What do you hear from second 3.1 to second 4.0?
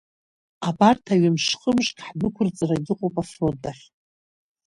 афронт ахь.